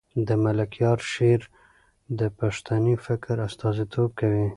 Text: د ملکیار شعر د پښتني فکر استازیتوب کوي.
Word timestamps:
د 0.27 0.29
ملکیار 0.45 0.99
شعر 1.11 1.41
د 2.19 2.21
پښتني 2.39 2.95
فکر 3.05 3.35
استازیتوب 3.47 4.09
کوي. 4.19 4.47